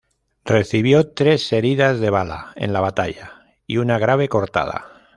Recibió 0.45 1.11
tres 1.13 1.53
heridas 1.53 1.99
de 1.99 2.09
bala 2.09 2.53
en 2.55 2.73
la 2.73 2.79
batalla 2.79 3.45
y 3.67 3.77
una 3.77 3.99
grave 3.99 4.29
cortada. 4.29 5.07